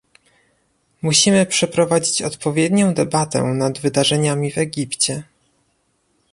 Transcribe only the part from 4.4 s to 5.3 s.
w Egipcie